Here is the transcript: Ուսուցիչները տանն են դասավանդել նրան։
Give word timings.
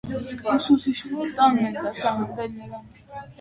Ուսուցիչները 0.53 1.27
տանն 1.41 1.61
են 1.67 1.77
դասավանդել 1.83 2.57
նրան։ 2.57 2.91